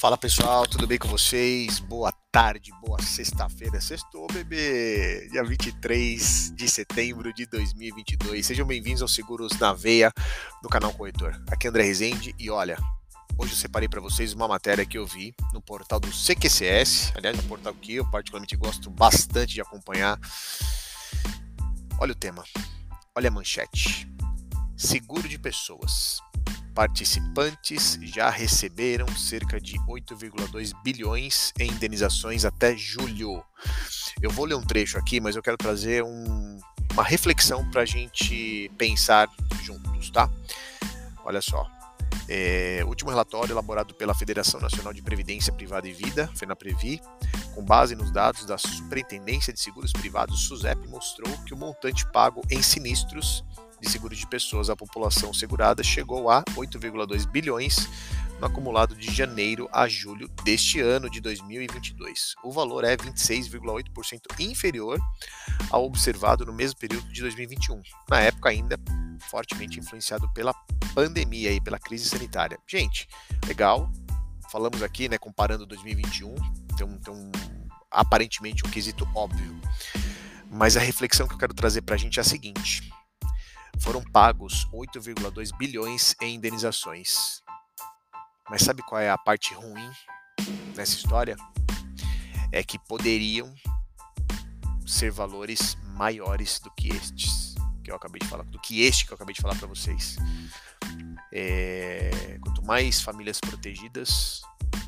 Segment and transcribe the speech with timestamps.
[0.00, 1.78] Fala pessoal, tudo bem com vocês?
[1.78, 3.78] Boa tarde, boa sexta-feira.
[3.82, 5.28] Sextou, bebê!
[5.30, 8.46] Dia 23 de setembro de 2022.
[8.46, 10.10] Sejam bem-vindos ao Seguros na Veia
[10.62, 11.38] do canal Corretor.
[11.50, 12.78] Aqui é André Rezende e olha,
[13.36, 17.38] hoje eu separei para vocês uma matéria que eu vi no portal do CQCS, aliás,
[17.38, 20.18] um portal que eu particularmente gosto bastante de acompanhar.
[21.98, 22.42] Olha o tema,
[23.14, 24.10] olha a manchete.
[24.78, 26.22] Seguro de pessoas
[26.80, 33.44] participantes já receberam cerca de 8,2 bilhões em indenizações até julho.
[34.22, 36.58] Eu vou ler um trecho aqui, mas eu quero trazer um,
[36.94, 39.28] uma reflexão para a gente pensar
[39.62, 40.30] juntos, tá?
[41.22, 41.68] Olha só.
[42.26, 46.98] É, último relatório elaborado pela Federação Nacional de Previdência Privada e Vida, FENAPREVI,
[47.54, 52.40] com base nos dados da Superintendência de Seguros Privados, SUSEP, mostrou que o montante pago
[52.50, 53.44] em sinistros
[53.80, 57.88] de seguro de pessoas à população segurada chegou a 8,2 bilhões
[58.40, 62.34] no acumulado de janeiro a julho deste ano de 2022.
[62.42, 64.98] O valor é 26,8% inferior
[65.70, 68.78] ao observado no mesmo período de 2021, na época ainda
[69.30, 70.54] fortemente influenciado pela
[70.94, 72.58] pandemia e pela crise sanitária.
[72.66, 73.08] Gente,
[73.46, 73.90] legal.
[74.50, 76.34] Falamos aqui, né, comparando 2021,
[76.76, 77.30] tem um,
[77.90, 79.60] aparentemente um quesito óbvio.
[80.50, 82.90] Mas a reflexão que eu quero trazer para a gente é a seguinte:
[83.80, 87.42] foram pagos 8,2 bilhões em indenizações.
[88.48, 89.90] Mas sabe qual é a parte ruim
[90.74, 91.36] nessa história?
[92.52, 93.52] É que poderiam
[94.86, 99.12] ser valores maiores do que estes que eu acabei de falar, do que este que
[99.12, 100.16] eu acabei de falar para vocês.
[101.32, 104.42] É, quanto mais famílias protegidas,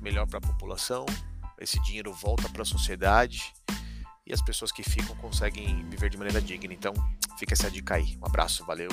[0.00, 1.06] melhor para a população.
[1.58, 3.52] Esse dinheiro volta para a sociedade
[4.26, 6.74] e as pessoas que ficam conseguem viver de maneira digna.
[6.74, 6.92] Então,
[7.44, 8.16] fica essa dica aí.
[8.22, 8.88] Um abraço, valeu.